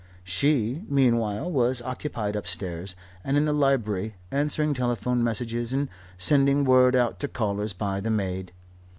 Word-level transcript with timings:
She, 0.23 0.81
meanwhile, 0.89 1.51
was 1.51 1.79
occupied 1.79 2.35
upstairs 2.35 2.95
and 3.23 3.37
in 3.37 3.45
the 3.45 3.53
library 3.53 4.15
answering 4.31 4.73
telephone 4.73 5.23
messages 5.23 5.73
and 5.73 5.89
sending 6.17 6.63
word 6.63 6.95
out 6.95 7.19
to 7.19 7.27
callers 7.27 7.73
by 7.73 7.99
the 7.99 8.09
maid. 8.09 8.51